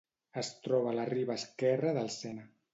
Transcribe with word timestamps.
Es 0.41 0.49
troba 0.67 0.89
a 0.93 0.95
la 1.01 1.05
Riba 1.11 1.37
Esquerra 1.43 1.95
del 2.01 2.13
Sena. 2.19 2.53